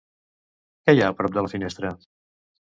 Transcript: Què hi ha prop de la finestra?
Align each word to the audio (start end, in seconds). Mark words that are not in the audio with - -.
Què 0.87 0.95
hi 0.95 1.03
ha 1.03 1.11
prop 1.19 1.35
de 1.37 1.45
la 1.47 1.53
finestra? 1.53 1.93